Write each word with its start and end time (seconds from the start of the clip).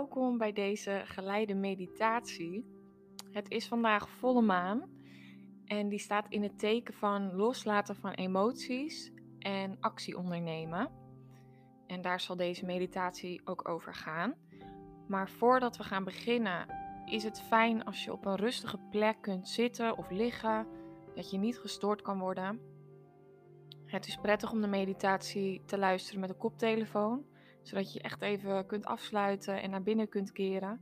welkom 0.00 0.38
bij 0.38 0.52
deze 0.52 1.02
geleide 1.04 1.54
meditatie. 1.54 2.64
Het 3.32 3.50
is 3.50 3.68
vandaag 3.68 4.08
volle 4.08 4.42
maan 4.42 4.82
en 5.64 5.88
die 5.88 5.98
staat 5.98 6.26
in 6.28 6.42
het 6.42 6.58
teken 6.58 6.94
van 6.94 7.34
loslaten 7.34 7.96
van 7.96 8.10
emoties 8.10 9.12
en 9.38 9.76
actie 9.80 10.18
ondernemen. 10.18 10.90
En 11.86 12.02
daar 12.02 12.20
zal 12.20 12.36
deze 12.36 12.64
meditatie 12.64 13.40
ook 13.44 13.68
over 13.68 13.94
gaan. 13.94 14.34
Maar 15.08 15.30
voordat 15.30 15.76
we 15.76 15.84
gaan 15.84 16.04
beginnen, 16.04 16.66
is 17.04 17.22
het 17.22 17.40
fijn 17.40 17.84
als 17.84 18.04
je 18.04 18.12
op 18.12 18.26
een 18.26 18.36
rustige 18.36 18.78
plek 18.90 19.16
kunt 19.20 19.48
zitten 19.48 19.96
of 19.96 20.10
liggen, 20.10 20.66
dat 21.14 21.30
je 21.30 21.38
niet 21.38 21.58
gestoord 21.58 22.02
kan 22.02 22.18
worden. 22.18 22.60
Het 23.86 24.06
is 24.06 24.16
prettig 24.16 24.52
om 24.52 24.60
de 24.60 24.66
meditatie 24.66 25.62
te 25.64 25.78
luisteren 25.78 26.20
met 26.20 26.30
een 26.30 26.36
koptelefoon 26.36 27.24
zodat 27.62 27.92
je 27.92 28.00
echt 28.00 28.22
even 28.22 28.66
kunt 28.66 28.84
afsluiten 28.84 29.62
en 29.62 29.70
naar 29.70 29.82
binnen 29.82 30.08
kunt 30.08 30.32
keren. 30.32 30.80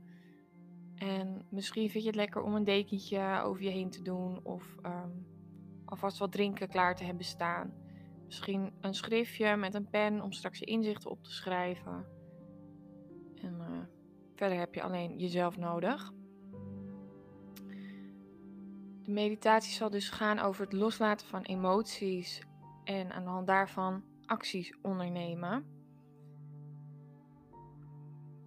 En 0.95 1.45
misschien 1.49 1.89
vind 1.89 2.03
je 2.03 2.09
het 2.09 2.19
lekker 2.19 2.41
om 2.41 2.55
een 2.55 2.63
dekentje 2.63 3.41
over 3.43 3.63
je 3.63 3.69
heen 3.69 3.89
te 3.89 4.01
doen 4.01 4.39
of 4.43 4.75
um, 4.85 5.27
alvast 5.85 6.17
wat 6.17 6.31
drinken 6.31 6.67
klaar 6.67 6.95
te 6.95 7.03
hebben 7.03 7.25
staan. 7.25 7.73
Misschien 8.25 8.73
een 8.81 8.93
schriftje 8.93 9.55
met 9.55 9.73
een 9.73 9.89
pen 9.89 10.21
om 10.21 10.31
straks 10.31 10.59
je 10.59 10.65
inzichten 10.65 11.09
op 11.09 11.23
te 11.23 11.31
schrijven. 11.31 12.05
En 13.35 13.55
uh, 13.59 13.79
verder 14.35 14.57
heb 14.57 14.75
je 14.75 14.81
alleen 14.81 15.17
jezelf 15.17 15.57
nodig. 15.57 16.13
De 19.03 19.11
meditatie 19.11 19.73
zal 19.73 19.89
dus 19.89 20.09
gaan 20.09 20.39
over 20.39 20.63
het 20.63 20.73
loslaten 20.73 21.27
van 21.27 21.41
emoties 21.41 22.41
en 22.83 23.11
aan 23.11 23.23
de 23.23 23.29
hand 23.29 23.47
daarvan 23.47 24.03
acties 24.25 24.77
ondernemen. 24.81 25.78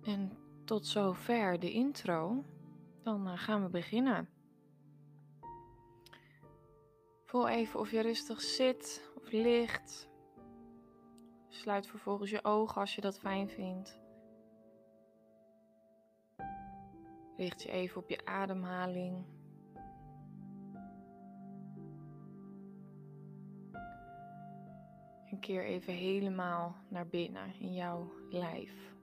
En 0.03 0.33
tot 0.65 0.87
zover 0.87 1.59
de 1.61 1.73
intro. 1.73 2.45
Dan 3.03 3.27
eh, 3.27 3.33
gaan 3.37 3.63
we 3.63 3.69
beginnen. 3.69 4.29
Voel 7.25 7.49
even 7.49 7.81
of 7.81 7.91
je 7.91 8.01
rustig 8.01 8.41
zit 8.41 9.13
of 9.17 9.31
ligt. 9.31 10.09
Sluit 11.49 11.87
vervolgens 11.87 12.31
je 12.31 12.45
ogen 12.45 12.81
als 12.81 12.95
je 12.95 13.01
dat 13.01 13.19
fijn 13.19 13.49
vindt. 13.49 14.01
Richt 17.37 17.63
je 17.63 17.71
even 17.71 18.01
op 18.01 18.09
je 18.09 18.25
ademhaling. 18.27 19.25
En 25.31 25.41
keer 25.41 25.65
even 25.65 25.93
helemaal 25.93 26.77
naar 26.89 27.07
binnen 27.07 27.55
in 27.59 27.73
jouw 27.75 28.13
lijf. 28.31 28.95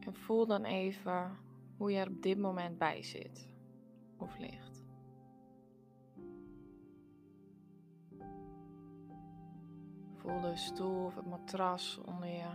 En 0.00 0.14
voel 0.14 0.46
dan 0.46 0.64
even 0.64 1.36
hoe 1.76 1.90
je 1.90 1.98
er 1.98 2.08
op 2.08 2.22
dit 2.22 2.38
moment 2.38 2.78
bij 2.78 3.02
zit 3.02 3.48
of 4.16 4.38
ligt. 4.38 4.84
Voel 10.14 10.40
de 10.40 10.56
stoel 10.56 11.04
of 11.04 11.14
het 11.14 11.26
matras 11.26 12.00
onder 12.06 12.28
je. 12.28 12.50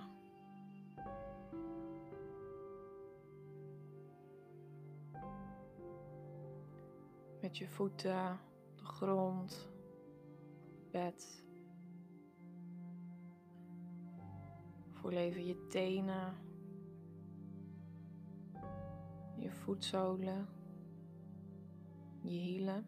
Met 7.42 7.58
je 7.58 7.67
voeten, 7.67 8.40
de 8.76 8.84
grond, 8.84 9.70
bed. 10.92 11.44
Voel 14.92 15.11
even 15.11 15.45
je 15.45 15.66
tenen 15.67 16.48
je 19.39 19.52
voetzolen, 19.52 20.48
je 22.22 22.30
hielen. 22.30 22.86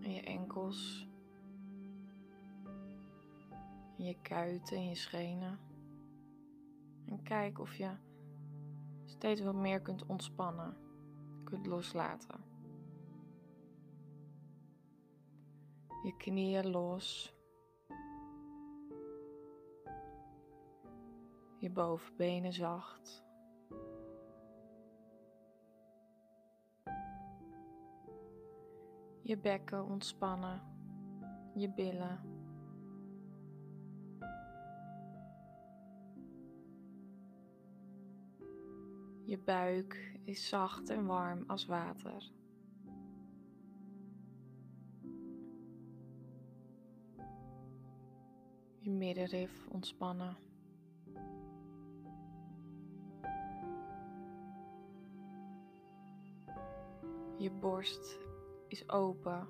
En 0.00 0.12
je 0.12 0.20
enkels, 0.20 1.08
en 3.98 4.04
je 4.04 4.16
kuiten 4.22 4.76
en 4.76 4.88
je 4.88 4.94
schenen. 4.94 5.58
En 7.04 7.22
kijk 7.22 7.58
of 7.58 7.74
je 7.74 7.90
steeds 9.04 9.40
wat 9.40 9.54
meer 9.54 9.80
kunt 9.80 10.06
ontspannen, 10.06 10.76
kunt 11.44 11.66
loslaten. 11.66 12.40
Je 16.02 16.16
knieën 16.16 16.70
los. 16.70 17.33
Je 21.64 21.70
bovenbenen 21.70 22.52
zacht. 22.52 23.24
Je 29.22 29.38
bekken 29.38 29.84
ontspannen, 29.84 30.62
je 31.54 31.72
billen. 31.72 32.20
Je 39.24 39.38
buik 39.38 40.18
is 40.24 40.48
zacht 40.48 40.90
en 40.90 41.06
warm 41.06 41.44
als 41.46 41.66
water. 41.66 42.32
Je 48.78 48.90
middenrif 48.90 49.66
ontspannen. 49.68 50.36
Je 57.38 57.50
borst 57.50 58.18
is 58.68 58.88
open. 58.88 59.48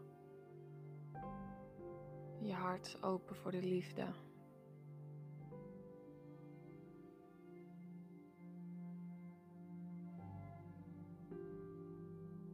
Je 2.40 2.52
hart 2.52 3.02
open 3.02 3.36
voor 3.36 3.50
de 3.50 3.62
liefde. 3.62 4.06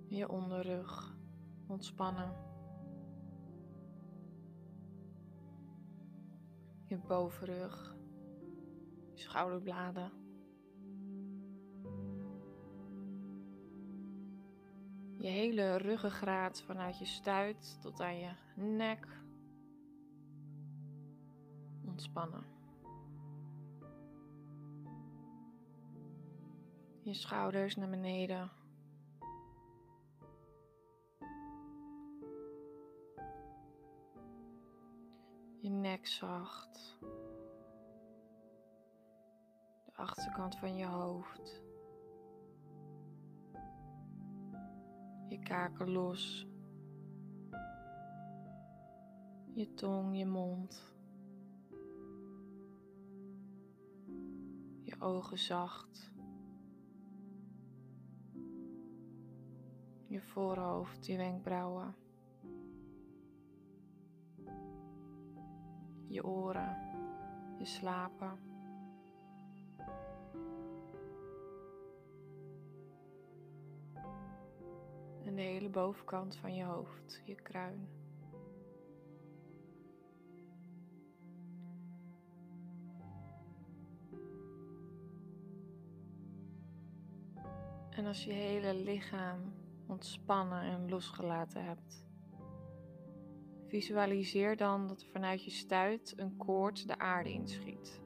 Je 0.08 0.28
onderrug 0.28 1.16
ontspannen. 1.66 2.48
Je 6.84 6.98
bovenrug, 6.98 7.96
schouderbladen. 9.14 10.19
Je 15.20 15.28
hele 15.28 15.76
ruggengraat 15.76 16.62
vanuit 16.62 16.98
je 16.98 17.04
stuit 17.04 17.78
tot 17.80 18.00
aan 18.00 18.18
je 18.18 18.30
nek 18.54 19.06
ontspannen. 21.86 22.44
Je 27.02 27.14
schouders 27.14 27.76
naar 27.76 27.88
beneden. 27.88 28.50
Je 35.60 35.68
nek 35.70 36.06
zacht. 36.06 36.98
De 39.84 39.92
achterkant 39.94 40.56
van 40.56 40.76
je 40.76 40.86
hoofd. 40.86 41.69
Je 45.30 45.38
kaken 45.38 45.90
los. 45.90 46.46
Je 49.54 49.74
tong, 49.74 50.16
je 50.16 50.26
mond. 50.26 50.94
Je 54.82 55.00
ogen 55.00 55.38
zacht. 55.38 56.12
Je 60.06 60.20
voorhoofd, 60.20 61.06
je 61.06 61.16
wenkbrauwen. 61.16 61.94
Je 66.06 66.24
oren, 66.24 66.76
je 67.58 67.64
slapen. 67.64 68.49
De 75.40 75.46
hele 75.46 75.68
bovenkant 75.68 76.36
van 76.36 76.54
je 76.54 76.64
hoofd, 76.64 77.22
je 77.24 77.34
kruin. 77.34 77.88
En 87.90 88.06
als 88.06 88.24
je 88.24 88.32
hele 88.32 88.74
lichaam 88.74 89.52
ontspannen 89.86 90.62
en 90.62 90.88
losgelaten 90.88 91.64
hebt, 91.64 92.08
Visualiseer 93.66 94.56
dan 94.56 94.86
dat 94.86 95.00
er 95.00 95.08
vanuit 95.08 95.44
je 95.44 95.50
stuit 95.50 96.12
een 96.16 96.36
koord 96.36 96.86
de 96.86 96.98
aarde 96.98 97.32
inschiet. 97.32 98.00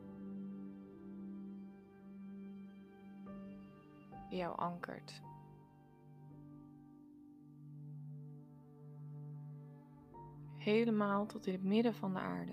Die 4.29 4.39
jou 4.39 4.57
ankert. 4.57 5.23
Helemaal 10.65 11.27
tot 11.27 11.47
in 11.47 11.53
het 11.53 11.63
midden 11.63 11.95
van 11.95 12.15
de 12.15 12.21
aarde. 12.21 12.53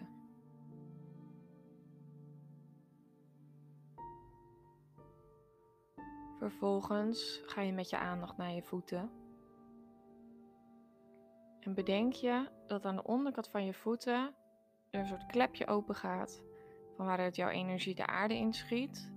Vervolgens 6.37 7.41
ga 7.45 7.61
je 7.61 7.73
met 7.73 7.89
je 7.89 7.97
aandacht 7.97 8.37
naar 8.37 8.51
je 8.51 8.61
voeten. 8.61 9.09
En 11.59 11.73
bedenk 11.73 12.13
je 12.13 12.49
dat 12.67 12.85
aan 12.85 12.95
de 12.95 13.03
onderkant 13.03 13.47
van 13.47 13.65
je 13.65 13.73
voeten 13.73 14.35
er 14.89 14.99
een 14.99 15.07
soort 15.07 15.25
klepje 15.25 15.67
open 15.67 15.95
gaat 15.95 16.43
van 16.95 17.05
waaruit 17.05 17.35
jouw 17.35 17.49
energie 17.49 17.95
de 17.95 18.07
aarde 18.07 18.35
inschiet. 18.35 19.11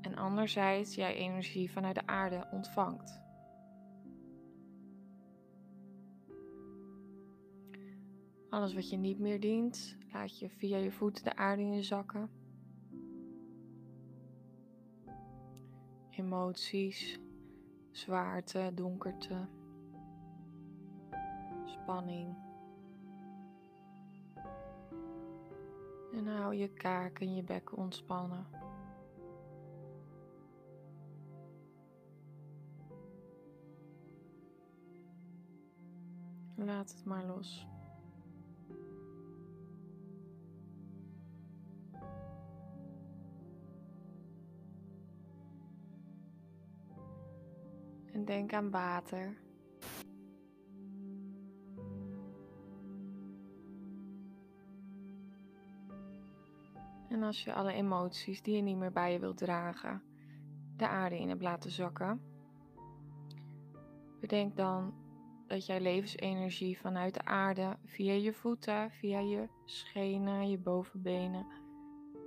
En 0.00 0.16
anderzijds 0.16 0.94
jij 0.94 1.14
energie 1.14 1.72
vanuit 1.72 1.94
de 1.94 2.06
aarde 2.06 2.48
ontvangt. 2.50 3.21
Alles 8.52 8.74
wat 8.74 8.90
je 8.90 8.96
niet 8.96 9.18
meer 9.18 9.40
dient, 9.40 9.96
laat 10.10 10.38
je 10.38 10.48
via 10.48 10.76
je 10.76 10.92
voeten 10.92 11.24
de 11.24 11.36
aarde 11.36 11.62
in 11.62 11.84
zakken. 11.84 12.30
Emoties, 16.10 17.20
zwaarte, 17.90 18.70
donkerte 18.74 19.48
spanning. 21.64 22.36
En 26.12 26.26
hou 26.26 26.54
je 26.54 26.68
kaak 26.68 27.18
en 27.20 27.34
je 27.34 27.42
bek 27.42 27.76
ontspannen. 27.76 28.46
Laat 36.54 36.90
het 36.90 37.04
maar 37.04 37.24
los. 37.24 37.70
En 48.22 48.28
denk 48.28 48.52
aan 48.52 48.70
water. 48.70 49.36
En 57.08 57.22
als 57.22 57.44
je 57.44 57.54
alle 57.54 57.72
emoties 57.72 58.42
die 58.42 58.56
je 58.56 58.62
niet 58.62 58.76
meer 58.76 58.92
bij 58.92 59.12
je 59.12 59.18
wilt 59.18 59.36
dragen, 59.36 60.02
de 60.76 60.88
aarde 60.88 61.18
in 61.18 61.28
hebt 61.28 61.42
laten 61.42 61.70
zakken, 61.70 62.22
bedenk 64.20 64.56
dan 64.56 64.94
dat 65.46 65.66
jij 65.66 65.80
levensenergie 65.80 66.80
vanuit 66.80 67.14
de 67.14 67.24
aarde 67.24 67.76
via 67.84 68.12
je 68.12 68.32
voeten, 68.32 68.90
via 68.90 69.20
je 69.20 69.48
schenen, 69.64 70.50
je 70.50 70.58
bovenbenen, 70.58 71.46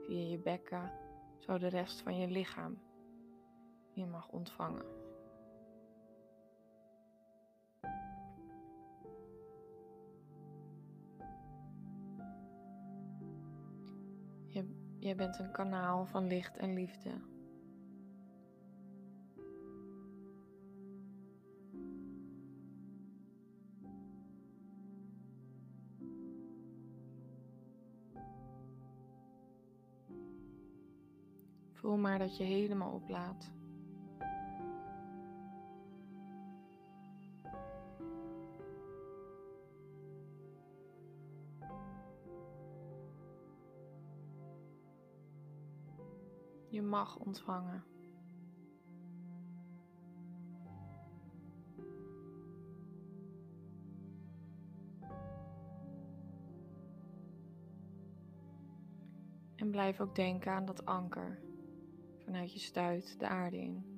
via 0.06 0.30
je 0.30 0.40
bekken, 0.40 0.92
zo 1.40 1.58
de 1.58 1.68
rest 1.68 2.02
van 2.02 2.18
je 2.18 2.28
lichaam 2.28 2.78
je 3.94 4.06
mag 4.06 4.30
ontvangen. 4.30 5.05
Je, 14.56 14.96
je 15.00 15.16
bent 15.16 15.40
een 15.40 15.52
kanaal 15.52 16.06
van 16.06 16.28
licht 16.28 16.58
en 16.58 16.74
liefde. 16.74 17.12
Voel 31.74 31.98
maar 31.98 32.20
dat 32.20 32.38
je 32.38 32.44
helemaal 32.44 32.92
oplaat. 32.92 33.55
Mag 46.96 47.18
ontvangen. 47.18 47.84
En 59.56 59.72
blijf 59.72 60.00
ook 60.00 60.16
denken 60.16 60.52
aan 60.52 60.66
dat 60.66 60.86
anker 60.86 61.40
vanuit 62.24 62.54
je 62.54 62.60
stuit 62.60 63.20
de 63.20 63.28
aarde 63.28 63.58
in. 63.58 63.94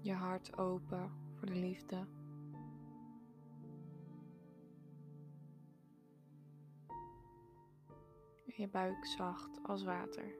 Je 0.00 0.12
hart 0.12 0.58
open 0.58 1.22
de 1.46 1.54
liefde. 1.54 2.06
je 8.62 8.68
buik 8.68 9.06
zacht 9.06 9.60
als 9.62 9.84
water. 9.84 10.34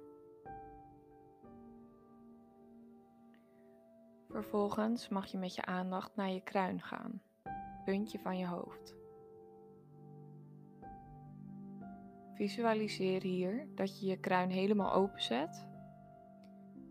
Vervolgens 4.28 5.08
mag 5.08 5.26
je 5.26 5.38
met 5.38 5.54
je 5.54 5.64
aandacht 5.64 6.16
naar 6.16 6.30
je 6.30 6.40
kruin 6.40 6.80
gaan, 6.80 7.22
puntje 7.84 8.18
van 8.18 8.38
je 8.38 8.46
hoofd. 8.46 8.94
Visualiseer 12.34 13.22
hier 13.22 13.68
dat 13.74 14.00
je 14.00 14.06
je 14.06 14.20
kruin 14.20 14.50
helemaal 14.50 14.92
openzet 14.92 15.68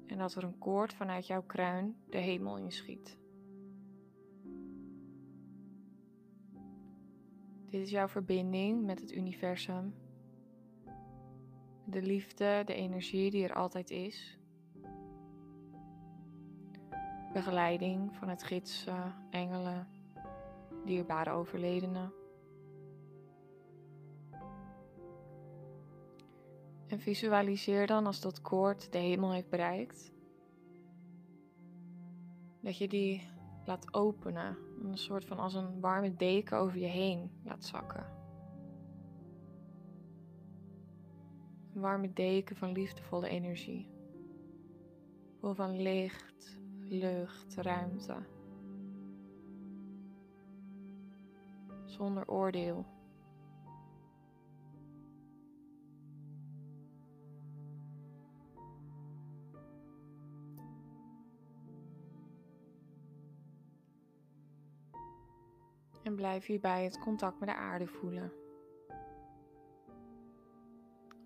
en 0.07 0.17
dat 0.17 0.35
er 0.35 0.43
een 0.43 0.57
koord 0.57 0.93
vanuit 0.93 1.27
jouw 1.27 1.43
kruin 1.43 1.95
de 2.09 2.17
hemel 2.17 2.57
inschiet. 2.57 3.20
Dit 7.71 7.81
is 7.81 7.89
jouw 7.89 8.07
verbinding 8.07 8.85
met 8.85 8.99
het 8.99 9.11
universum. 9.11 9.93
De 11.85 12.01
liefde, 12.01 12.61
de 12.65 12.73
energie 12.73 13.31
die 13.31 13.43
er 13.43 13.53
altijd 13.53 13.89
is. 13.89 14.39
Begeleiding 17.33 18.15
van 18.15 18.29
het 18.29 18.43
gidsen, 18.43 19.15
engelen, 19.29 19.87
dierbare 20.85 21.29
overledenen. 21.29 22.13
En 26.87 26.99
visualiseer 26.99 27.87
dan 27.87 28.05
als 28.05 28.21
dat 28.21 28.41
koord 28.41 28.91
de 28.91 28.97
hemel 28.97 29.31
heeft 29.31 29.49
bereikt, 29.49 30.11
dat 32.61 32.77
je 32.77 32.87
die 32.87 33.30
laat 33.65 33.93
openen. 33.93 34.57
Een 34.83 34.97
soort 34.97 35.25
van 35.25 35.39
als 35.39 35.53
een 35.53 35.79
warme 35.79 36.15
deken 36.15 36.57
over 36.57 36.77
je 36.77 36.85
heen 36.85 37.31
laat 37.43 37.65
zakken. 37.65 38.05
Een 41.73 41.81
warme 41.81 42.13
deken 42.13 42.55
van 42.55 42.71
liefdevolle 42.71 43.27
energie. 43.27 43.89
Vol 45.39 45.53
van 45.53 45.81
licht, 45.81 46.59
lucht, 46.79 47.55
ruimte. 47.55 48.15
Zonder 51.85 52.27
oordeel. 52.27 52.85
En 66.11 66.17
blijf 66.17 66.45
hierbij 66.45 66.83
het 66.83 66.99
contact 66.99 67.39
met 67.39 67.49
de 67.49 67.55
aarde 67.55 67.87
voelen. 67.87 68.31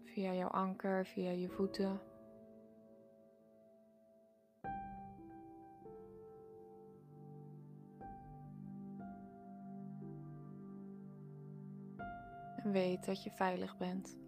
Via 0.04 0.34
jouw 0.34 0.48
anker, 0.48 1.06
via 1.06 1.30
je 1.30 1.50
voeten. 1.50 2.02
En 12.56 12.72
weet 12.72 13.06
dat 13.06 13.24
je 13.24 13.32
veilig 13.32 13.78
bent. 13.78 14.25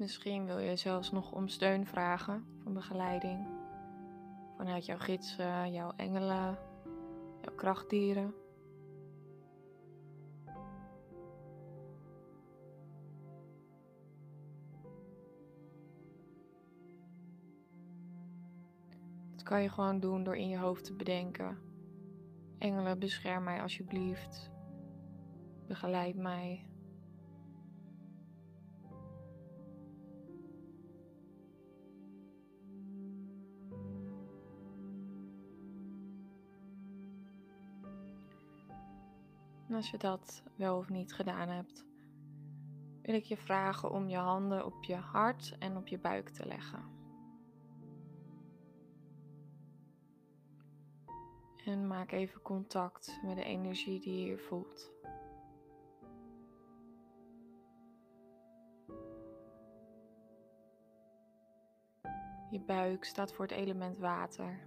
Misschien 0.00 0.46
wil 0.46 0.58
je 0.58 0.76
zelfs 0.76 1.10
nog 1.10 1.32
om 1.32 1.48
steun 1.48 1.86
vragen 1.86 2.44
van 2.62 2.72
begeleiding. 2.72 3.46
Vanuit 4.56 4.86
jouw 4.86 4.98
gidsen, 4.98 5.72
jouw 5.72 5.92
engelen, 5.96 6.58
jouw 7.42 7.54
krachtdieren. 7.56 8.34
Dat 19.30 19.42
kan 19.42 19.62
je 19.62 19.68
gewoon 19.68 20.00
doen 20.00 20.22
door 20.22 20.36
in 20.36 20.48
je 20.48 20.58
hoofd 20.58 20.84
te 20.84 20.94
bedenken. 20.94 21.58
Engelen, 22.58 22.98
bescherm 22.98 23.44
mij 23.44 23.62
alsjeblieft. 23.62 24.50
Begeleid 25.66 26.16
mij. 26.16 26.69
En 39.70 39.76
als 39.76 39.90
je 39.90 39.98
dat 39.98 40.42
wel 40.56 40.76
of 40.76 40.88
niet 40.88 41.12
gedaan 41.12 41.48
hebt, 41.48 41.84
wil 43.02 43.14
ik 43.14 43.24
je 43.24 43.36
vragen 43.36 43.90
om 43.90 44.08
je 44.08 44.16
handen 44.16 44.66
op 44.66 44.84
je 44.84 44.94
hart 44.94 45.56
en 45.58 45.76
op 45.76 45.86
je 45.86 45.98
buik 45.98 46.28
te 46.28 46.46
leggen. 46.46 46.82
En 51.64 51.86
maak 51.86 52.12
even 52.12 52.42
contact 52.42 53.20
met 53.22 53.36
de 53.36 53.44
energie 53.44 54.00
die 54.00 54.18
je 54.18 54.24
hier 54.24 54.38
voelt. 54.38 54.92
Je 62.50 62.60
buik 62.66 63.04
staat 63.04 63.32
voor 63.32 63.44
het 63.44 63.54
element 63.54 63.98
water. 63.98 64.66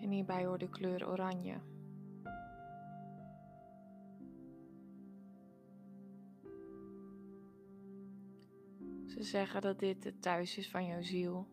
En 0.00 0.10
hierbij 0.10 0.46
hoort 0.46 0.60
de 0.60 0.68
kleur 0.68 1.08
oranje. 1.08 1.74
Ze 9.16 9.22
zeggen 9.22 9.60
dat 9.60 9.78
dit 9.78 10.04
het 10.04 10.22
thuis 10.22 10.56
is 10.56 10.70
van 10.70 10.86
jouw 10.86 11.02
ziel, 11.02 11.46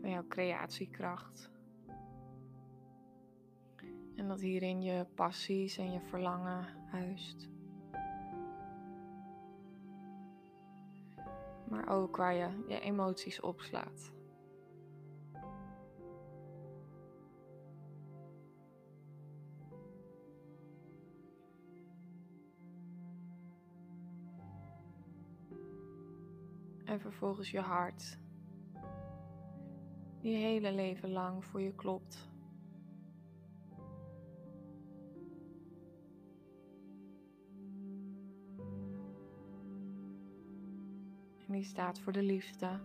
van 0.00 0.10
jouw 0.10 0.26
creatiekracht. 0.28 1.50
En 4.16 4.28
dat 4.28 4.40
hierin 4.40 4.82
je 4.82 5.06
passies 5.14 5.76
en 5.78 5.92
je 5.92 6.00
verlangen 6.00 6.66
huist. 6.86 7.48
Maar 11.68 11.88
ook 11.88 12.16
waar 12.16 12.34
je 12.34 12.64
je 12.68 12.80
emoties 12.80 13.40
opslaat. 13.40 14.12
En 26.92 27.00
vervolgens 27.00 27.50
je 27.50 27.60
hart, 27.60 28.18
die 30.20 30.36
hele 30.36 30.72
leven 30.72 31.10
lang 31.10 31.44
voor 31.44 31.60
je 31.60 31.74
klopt. 31.74 32.30
En 41.46 41.52
die 41.52 41.64
staat 41.64 42.00
voor 42.00 42.12
de 42.12 42.22
liefde, 42.22 42.80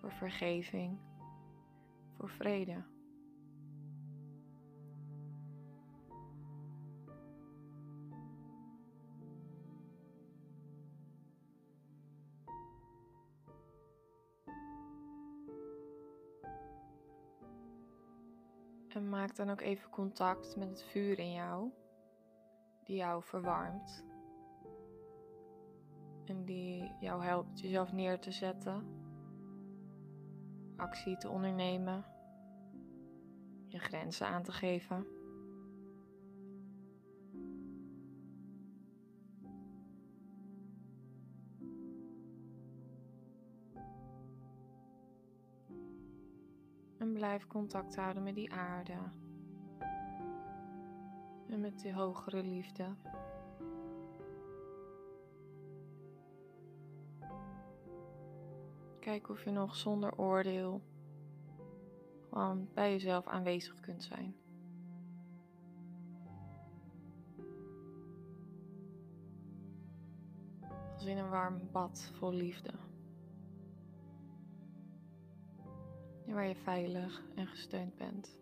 voor 0.00 0.12
vergeving, 0.12 0.98
voor 2.16 2.28
vrede. 2.28 2.93
Maak 19.24 19.36
dan 19.36 19.50
ook 19.50 19.60
even 19.60 19.90
contact 19.90 20.56
met 20.56 20.68
het 20.68 20.82
vuur 20.82 21.18
in 21.18 21.32
jou, 21.32 21.70
die 22.82 22.96
jou 22.96 23.22
verwarmt. 23.22 24.04
En 26.24 26.44
die 26.44 26.90
jou 27.00 27.22
helpt 27.22 27.60
jezelf 27.60 27.92
neer 27.92 28.18
te 28.18 28.30
zetten, 28.30 28.86
actie 30.76 31.16
te 31.16 31.28
ondernemen, 31.28 32.04
je 33.68 33.78
grenzen 33.78 34.26
aan 34.26 34.42
te 34.42 34.52
geven. 34.52 35.06
Blijf 47.14 47.46
contact 47.46 47.96
houden 47.96 48.22
met 48.22 48.34
die 48.34 48.52
aarde. 48.52 48.96
En 51.48 51.60
met 51.60 51.80
die 51.80 51.94
hogere 51.94 52.42
liefde. 52.42 52.84
Kijk 59.00 59.28
of 59.28 59.44
je 59.44 59.50
nog 59.50 59.76
zonder 59.76 60.18
oordeel 60.18 60.82
gewoon 62.28 62.68
bij 62.74 62.90
jezelf 62.90 63.26
aanwezig 63.26 63.80
kunt 63.80 64.02
zijn. 64.02 64.36
Als 70.94 71.04
in 71.04 71.18
een 71.18 71.28
warm 71.28 71.60
bad 71.72 72.10
vol 72.14 72.32
liefde. 72.32 72.70
Waar 76.34 76.46
je 76.48 76.54
veilig 76.54 77.22
en 77.34 77.46
gesteund 77.46 77.96
bent. 77.96 78.36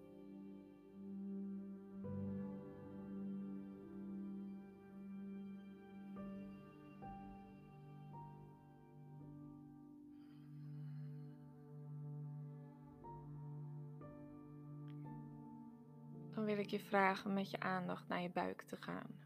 Dan 16.35 16.45
wil 16.45 16.59
ik 16.59 16.71
je 16.71 16.81
vragen 16.81 17.33
met 17.33 17.51
je 17.51 17.61
aandacht 17.61 18.09
naar 18.09 18.23
je 18.23 18.31
buik 18.31 18.63
te 18.63 18.77
gaan. 18.81 19.21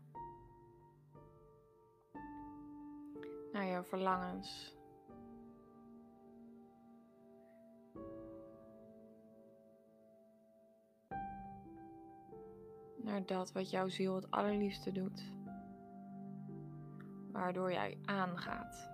Naar 3.52 3.66
jouw 3.66 3.82
verlangens, 3.82 4.75
naar 13.06 13.26
dat 13.26 13.52
wat 13.52 13.70
jouw 13.70 13.88
ziel 13.88 14.14
het 14.14 14.30
allerliefste 14.30 14.92
doet. 14.92 15.32
Waardoor 17.32 17.72
jij 17.72 17.98
aangaat. 18.04 18.90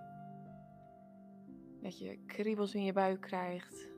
Dat 1.81 1.99
je 1.99 2.19
kriebels 2.25 2.75
in 2.75 2.83
je 2.83 2.93
buik 2.93 3.21
krijgt. 3.21 3.91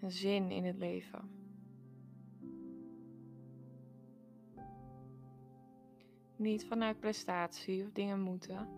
En 0.00 0.10
zin 0.10 0.50
in 0.50 0.64
het 0.64 0.76
leven. 0.76 1.30
Niet 6.36 6.66
vanuit 6.66 7.00
prestatie 7.00 7.84
of 7.84 7.92
dingen 7.92 8.20
moeten, 8.20 8.68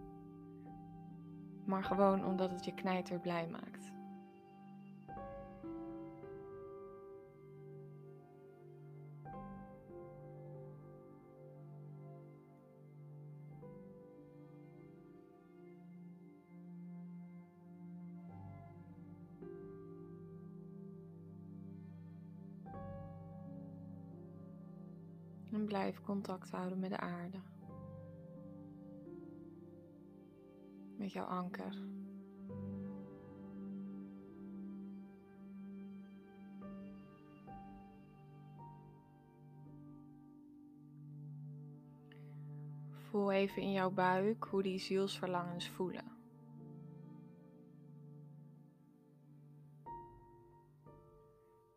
maar 1.64 1.84
gewoon 1.84 2.24
omdat 2.24 2.50
het 2.50 2.64
je 2.64 2.74
knijter 2.74 3.20
blij 3.20 3.48
maakt. 3.48 3.91
Blijf 25.72 26.02
contact 26.02 26.50
houden 26.50 26.78
met 26.78 26.90
de 26.90 26.96
aarde. 26.96 27.38
Met 30.96 31.12
jouw 31.12 31.24
anker. 31.24 31.76
Voel 42.90 43.32
even 43.32 43.62
in 43.62 43.72
jouw 43.72 43.90
buik 43.90 44.44
hoe 44.44 44.62
die 44.62 44.78
zielsverlangens 44.78 45.68
voelen. 45.68 46.04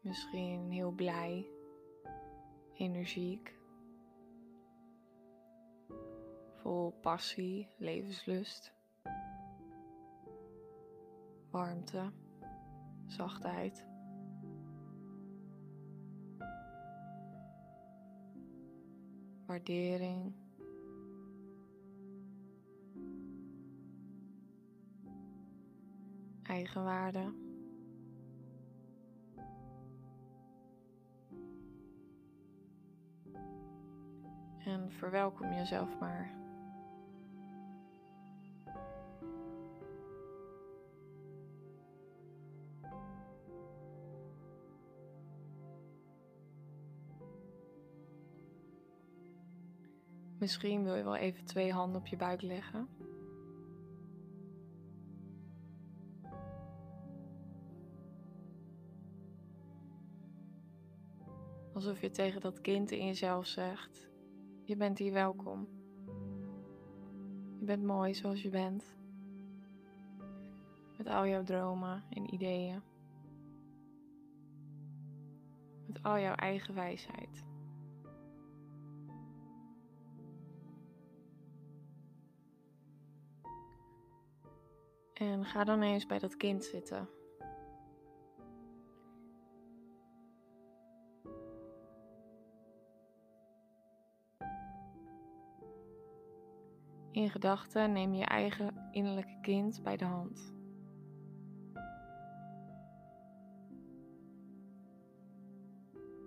Misschien 0.02 0.72
heel 0.72 0.92
blij, 0.92 1.48
energiek, 2.74 3.54
vol 6.66 6.92
passie, 7.02 7.68
levenslust, 7.78 8.74
warmte, 11.52 12.12
zachtheid. 13.06 13.86
Waardering. 19.46 20.34
Eigenwaarde. 26.44 27.34
En 34.64 34.92
verwelkom 34.92 35.54
jezelf 35.54 36.00
maar. 36.00 36.45
Misschien 50.46 50.84
wil 50.84 50.96
je 50.96 51.04
wel 51.04 51.16
even 51.16 51.46
twee 51.46 51.72
handen 51.72 52.02
op 52.02 52.08
je 52.08 52.16
buik 52.16 52.42
leggen. 52.42 52.88
Alsof 61.74 62.02
je 62.02 62.10
tegen 62.10 62.42
dat 62.42 62.62
kind 62.62 62.92
in 62.92 63.06
jezelf 63.06 63.46
zegt: 63.46 64.10
Je 64.64 64.76
bent 64.76 64.98
hier 64.98 65.14
welkom. 65.14 65.68
Je 67.60 67.66
bent 67.66 67.84
mooi 67.84 68.14
zoals 68.14 68.42
je 68.42 68.50
bent. 68.50 68.96
Met 70.98 71.08
al 71.08 71.28
jouw 71.28 71.44
dromen 71.44 72.04
en 72.10 72.34
ideeën. 72.34 72.82
Met 75.86 76.04
al 76.04 76.20
jouw 76.20 76.36
eigen 76.36 76.74
wijsheid. 76.74 77.55
En 85.16 85.46
ga 85.46 85.64
dan 85.64 85.82
eens 85.82 86.06
bij 86.06 86.20
dat 86.20 86.38
kind 86.38 86.64
zitten. 86.64 87.10
In 97.12 97.30
gedachten 97.30 97.92
neem 97.92 98.14
je 98.14 98.26
eigen 98.26 98.90
innerlijke 98.92 99.40
kind 99.42 99.84
bij 99.84 99.98
de 99.98 100.06
hand. 100.06 100.54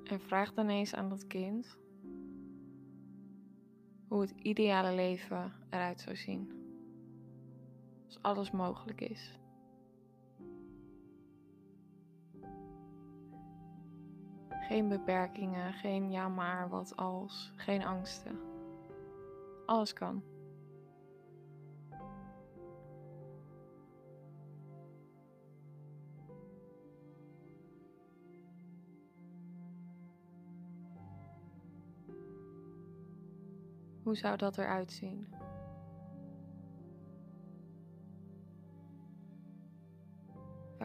En 0.05 0.21
vraag 0.21 0.55
dan 0.55 0.69
eens 0.69 0.95
aan 0.95 1.09
dat 1.09 1.27
kind 1.27 1.79
hoe 4.09 4.21
het 4.21 4.31
ideale 4.31 4.95
leven 4.95 5.53
eruit 5.71 6.01
zou 6.01 6.17
zien. 6.17 6.58
Als 8.09 8.23
alles 8.23 8.51
mogelijk 8.51 9.01
is. 9.01 9.39
Geen 14.49 14.89
beperkingen, 14.89 15.73
geen 15.73 16.11
ja 16.11 16.29
maar, 16.29 16.69
wat 16.69 16.97
als, 16.97 17.53
geen 17.57 17.85
angsten. 17.85 18.39
Alles 19.67 19.93
kan. 19.93 20.23
Hoe 34.03 34.17
zou 34.17 34.37
dat 34.37 34.59
eruit 34.59 34.93
zien? 34.93 35.27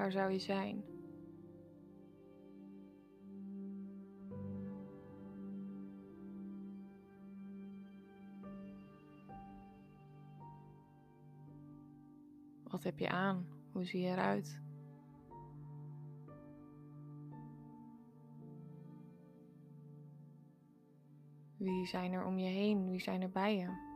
Waar 0.03 0.11
zou 0.11 0.31
je 0.31 0.39
zijn? 0.39 0.83
Wat 12.63 12.83
heb 12.83 12.99
je 12.99 13.09
aan? 13.09 13.47
Hoe 13.71 13.85
zie 13.85 14.01
je 14.01 14.09
eruit? 14.09 14.61
Wie 21.57 21.87
zijn 21.87 22.11
er 22.11 22.25
om 22.25 22.37
je 22.37 22.49
heen? 22.49 22.89
Wie 22.89 23.01
zijn 23.01 23.21
er 23.21 23.31
bij 23.31 23.57
je? 23.57 23.92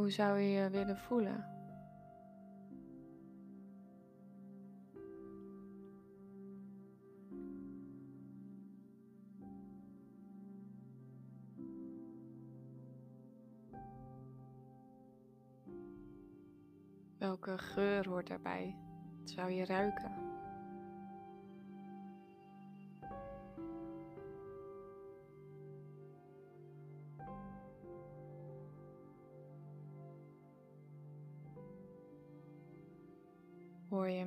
Hoe 0.00 0.10
zou 0.10 0.38
je 0.38 0.50
je 0.50 0.70
willen 0.70 0.98
voelen? 0.98 1.44
Welke 17.18 17.58
geur 17.58 18.08
hoort 18.08 18.26
daarbij? 18.26 18.76
Zou 19.24 19.50
je 19.50 19.64
ruiken? 19.64 20.29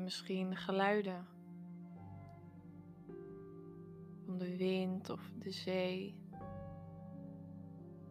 Misschien 0.03 0.55
geluiden. 0.55 1.25
Van 4.25 4.37
de 4.37 4.57
wind 4.57 5.09
of 5.09 5.31
de 5.39 5.51
zee, 5.51 6.15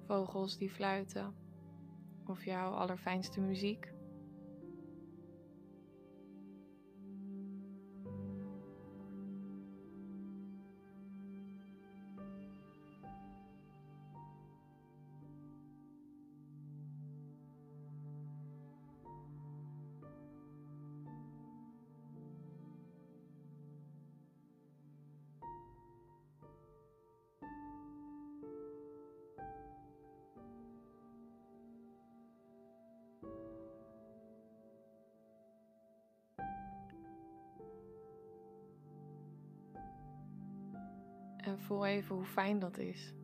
vogels 0.07 0.59
die 0.59 0.71
fluiten. 0.71 1.35
Of 2.27 2.45
jouw 2.45 2.73
allerfijnste 2.73 3.41
muziek? 3.41 3.92
En 41.43 41.59
voel 41.59 41.87
even 41.87 42.15
hoe 42.15 42.25
fijn 42.25 42.59
dat 42.59 42.79
is. 42.79 43.15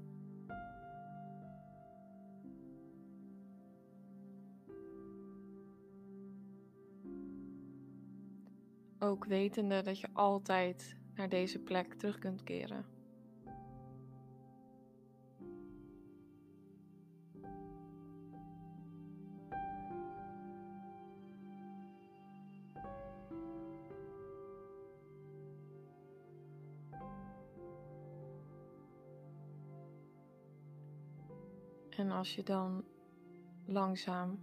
Ook 8.98 9.24
wetende 9.24 9.82
dat 9.82 10.00
je 10.00 10.08
altijd 10.12 10.96
naar 11.14 11.28
deze 11.28 11.58
plek 11.58 11.94
terug 11.94 12.18
kunt 12.18 12.42
keren. 12.42 12.97
Als 32.18 32.34
je 32.34 32.42
dan 32.42 32.84
langzaam 33.64 34.38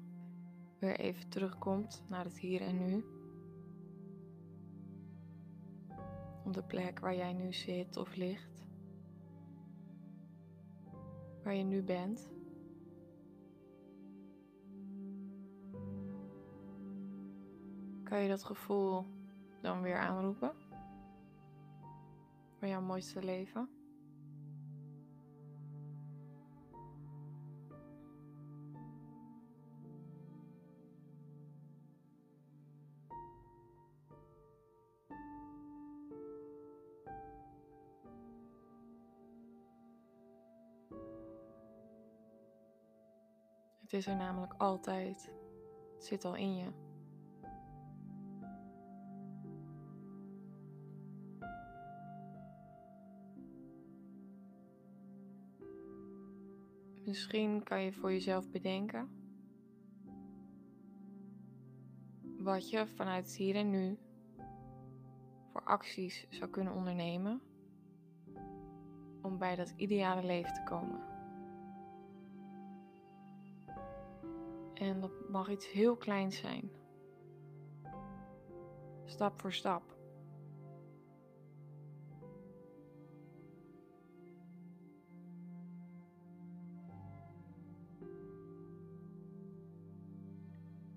weer 0.80 1.00
even 1.00 1.30
terugkomt 1.30 2.04
naar 2.08 2.24
het 2.24 2.40
hier 2.40 2.62
en 2.62 2.78
nu. 2.78 3.06
Op 6.46 6.54
de 6.54 6.64
plek 6.64 7.00
waar 7.00 7.16
jij 7.16 7.34
nu 7.34 7.54
zit 7.54 7.98
of 7.98 8.16
ligt. 8.16 8.68
Waar 11.44 11.54
je 11.54 11.64
nu 11.64 11.84
bent. 11.84 12.30
Kan 18.04 18.20
je 18.20 18.30
dat 18.30 18.44
gevoel 18.44 19.06
dan 19.62 19.82
weer 19.82 19.98
aanroepen? 19.98 20.52
Voor 22.58 22.68
jouw 22.68 22.82
mooiste 22.82 23.24
leven? 23.24 23.75
Is 43.96 44.08
er 44.08 44.16
namelijk 44.16 44.54
altijd. 44.58 45.32
Het 45.94 46.06
zit 46.06 46.26
al 46.26 46.36
in 46.36 46.56
je. 46.56 46.72
Misschien 57.06 57.64
kan 57.64 57.82
je 57.82 57.94
voor 57.94 58.12
jezelf 58.12 58.50
bedenken 58.50 59.10
wat 62.38 62.70
je 62.70 62.88
vanuit 62.88 63.36
hier 63.36 63.56
en 63.56 63.70
nu 63.70 63.98
voor 65.52 65.64
acties 65.64 66.28
zou 66.30 66.50
kunnen 66.50 66.74
ondernemen 66.74 67.42
om 69.22 69.38
bij 69.38 69.56
dat 69.56 69.74
ideale 69.76 70.24
leven 70.24 70.54
te 70.54 70.64
komen. 70.64 71.15
En 74.76 75.00
dat 75.00 75.30
mag 75.30 75.50
iets 75.50 75.72
heel 75.72 75.96
kleins 75.96 76.38
zijn. 76.38 76.72
Stap 79.06 79.42
voor 79.42 79.54
stap. 79.54 79.96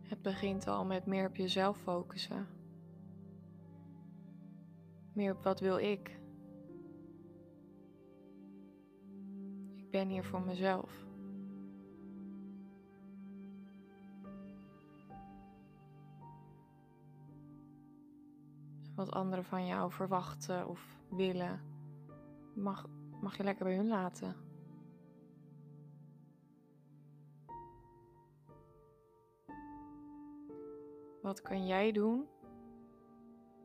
Het 0.03 0.23
begint 0.23 0.67
al 0.67 0.85
met 0.85 1.07
meer 1.07 1.29
op 1.29 1.37
jezelf 1.37 1.79
focussen. 1.79 2.47
Meer 5.12 5.33
op 5.33 5.43
wat 5.43 5.61
wil 5.61 5.79
ik. 5.79 6.21
Ik 9.77 9.91
ben 9.91 10.09
hier 10.09 10.25
voor 10.25 10.43
mezelf. 10.43 11.08
Wat 18.99 19.11
anderen 19.13 19.45
van 19.45 19.67
jou 19.67 19.93
verwachten 19.93 20.69
of 20.69 20.99
willen, 21.11 21.61
mag, 22.55 22.87
mag 23.21 23.37
je 23.37 23.43
lekker 23.45 23.65
bij 23.65 23.77
hun 23.77 23.89
laten. 23.89 24.37
Wat 31.23 31.43
kan 31.43 31.67
jij 31.67 31.93
doen 31.93 32.29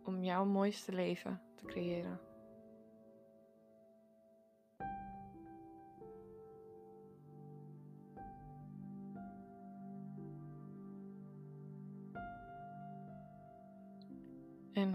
om 0.04 0.24
jouw 0.24 0.46
mooiste 0.46 0.91
leven 0.91 1.41
te 1.56 1.65
creëren? 1.65 2.33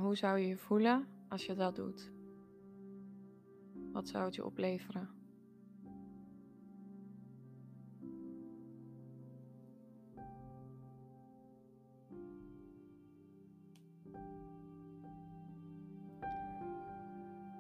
Hoe 0.08 0.16
zou 0.16 0.38
je 0.38 0.46
je 0.46 0.56
voelen 0.56 1.06
als 1.28 1.46
je 1.46 1.54
dat 1.54 1.76
doet? 1.76 2.12
Wat 3.92 4.08
zou 4.08 4.24
het 4.24 4.34
je 4.34 4.44
opleveren? 4.44 5.10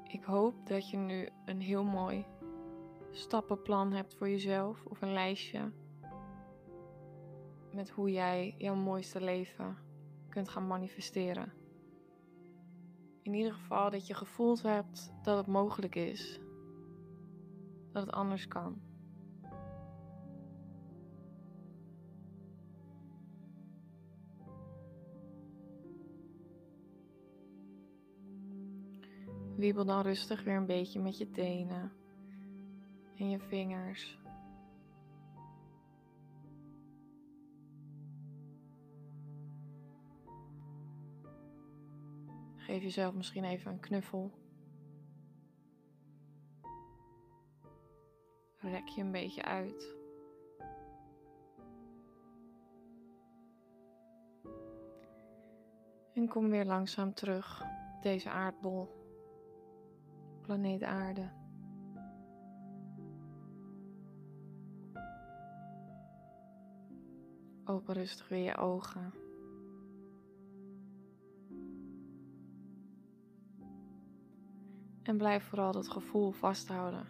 Ik 0.04 0.22
hoop 0.22 0.66
dat 0.66 0.90
je 0.90 0.96
nu 0.96 1.28
een 1.44 1.60
heel 1.60 1.84
mooi 1.84 2.26
stappenplan 3.10 3.92
hebt 3.92 4.14
voor 4.14 4.28
jezelf 4.28 4.84
of 4.84 5.02
een 5.02 5.12
lijstje 5.12 5.72
met 7.72 7.90
hoe 7.90 8.10
jij 8.10 8.54
jouw 8.58 8.74
mooiste 8.74 9.20
leven 9.20 9.76
kunt 10.28 10.48
gaan 10.48 10.66
manifesteren. 10.66 11.58
In 13.28 13.34
ieder 13.34 13.52
geval 13.52 13.90
dat 13.90 14.06
je 14.06 14.14
gevoeld 14.14 14.62
hebt 14.62 15.12
dat 15.22 15.36
het 15.36 15.46
mogelijk 15.46 15.94
is, 15.94 16.40
dat 17.92 18.06
het 18.06 18.14
anders 18.14 18.48
kan. 18.48 18.80
Wiebel 29.56 29.84
dan 29.84 30.02
rustig 30.02 30.44
weer 30.44 30.56
een 30.56 30.66
beetje 30.66 31.00
met 31.00 31.18
je 31.18 31.30
tenen 31.30 31.92
en 33.16 33.30
je 33.30 33.38
vingers. 33.38 34.17
Geef 42.68 42.82
jezelf 42.82 43.14
misschien 43.14 43.44
even 43.44 43.72
een 43.72 43.80
knuffel. 43.80 44.30
Rek 48.56 48.88
je 48.88 49.00
een 49.00 49.12
beetje 49.12 49.44
uit. 49.44 49.96
En 56.14 56.28
kom 56.28 56.50
weer 56.50 56.64
langzaam 56.64 57.14
terug 57.14 57.62
op 57.96 58.02
deze 58.02 58.30
aardbol 58.30 58.88
planeet 60.40 60.82
Aarde. 60.82 61.30
Open 67.64 67.94
rustig 67.94 68.28
weer 68.28 68.44
je 68.44 68.56
ogen. 68.56 69.27
En 75.08 75.16
blijf 75.16 75.44
vooral 75.44 75.72
dat 75.72 75.88
gevoel 75.88 76.30
vasthouden. 76.30 77.06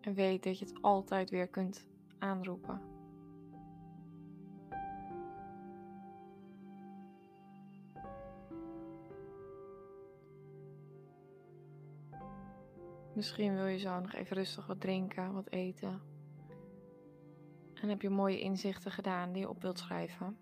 En 0.00 0.14
weet 0.14 0.42
dat 0.42 0.58
je 0.58 0.64
het 0.64 0.82
altijd 0.82 1.30
weer 1.30 1.48
kunt 1.48 1.86
aanroepen. 2.18 2.80
Misschien 13.14 13.54
wil 13.54 13.66
je 13.66 13.78
zo 13.78 14.00
nog 14.00 14.12
even 14.12 14.36
rustig 14.36 14.66
wat 14.66 14.80
drinken, 14.80 15.32
wat 15.32 15.50
eten. 15.50 16.00
En 17.74 17.88
heb 17.88 18.02
je 18.02 18.10
mooie 18.10 18.40
inzichten 18.40 18.90
gedaan 18.90 19.32
die 19.32 19.42
je 19.42 19.48
op 19.48 19.62
wilt 19.62 19.78
schrijven. 19.78 20.36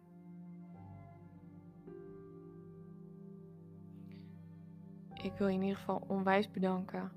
Ik 5.22 5.32
wil 5.32 5.46
je 5.46 5.54
in 5.54 5.62
ieder 5.62 5.76
geval 5.76 6.04
onwijs 6.06 6.50
bedanken 6.50 7.12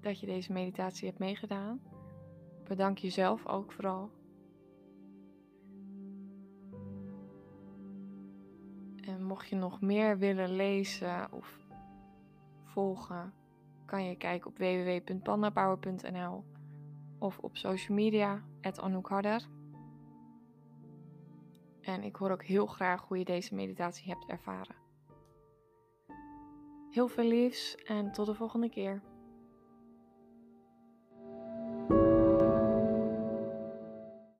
dat 0.00 0.20
je 0.20 0.26
deze 0.26 0.52
meditatie 0.52 1.06
hebt 1.06 1.18
meegedaan. 1.18 1.80
Bedank 2.64 2.98
jezelf 2.98 3.46
ook 3.46 3.72
vooral. 3.72 4.10
En 9.00 9.24
mocht 9.24 9.48
je 9.48 9.56
nog 9.56 9.80
meer 9.80 10.18
willen 10.18 10.50
lezen 10.50 11.32
of 11.32 11.58
volgen, 12.64 13.32
kan 13.84 14.04
je 14.04 14.16
kijken 14.16 14.50
op 14.50 14.58
www.pandapower.nl 14.58 16.44
of 17.18 17.38
op 17.38 17.56
social 17.56 17.96
media, 17.96 18.42
Anouk 18.60 19.08
Harder. 19.08 19.48
En 21.80 22.02
ik 22.02 22.16
hoor 22.16 22.30
ook 22.30 22.44
heel 22.44 22.66
graag 22.66 23.02
hoe 23.02 23.18
je 23.18 23.24
deze 23.24 23.54
meditatie 23.54 24.12
hebt 24.12 24.26
ervaren. 24.26 24.77
Heel 26.98 27.08
veel 27.08 27.24
liefs 27.24 27.76
en 27.84 28.12
tot 28.12 28.26
de 28.26 28.34
volgende 28.34 28.68
keer. 28.68 29.02